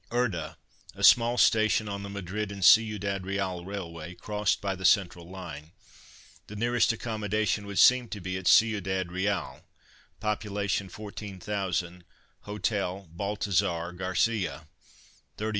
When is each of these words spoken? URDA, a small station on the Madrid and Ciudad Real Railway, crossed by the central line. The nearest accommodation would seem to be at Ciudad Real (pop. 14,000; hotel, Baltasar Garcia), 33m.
URDA, 0.11 0.57
a 0.95 1.03
small 1.03 1.37
station 1.37 1.87
on 1.87 2.01
the 2.01 2.09
Madrid 2.09 2.51
and 2.51 2.65
Ciudad 2.65 3.23
Real 3.23 3.63
Railway, 3.63 4.15
crossed 4.15 4.59
by 4.59 4.73
the 4.73 4.83
central 4.83 5.29
line. 5.29 5.73
The 6.47 6.55
nearest 6.55 6.91
accommodation 6.91 7.67
would 7.67 7.77
seem 7.77 8.07
to 8.09 8.19
be 8.19 8.35
at 8.35 8.47
Ciudad 8.47 9.11
Real 9.11 9.63
(pop. 10.19 10.41
14,000; 10.41 12.03
hotel, 12.39 13.09
Baltasar 13.15 13.93
Garcia), 13.95 14.65
33m. 15.37 15.49